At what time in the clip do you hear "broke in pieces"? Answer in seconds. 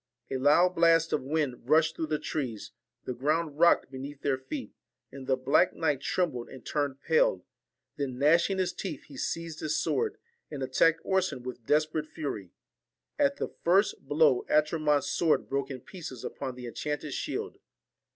15.47-16.23